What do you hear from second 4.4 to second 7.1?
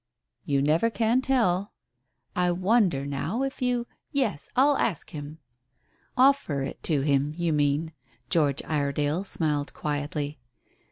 I'll ask him." "Offer it to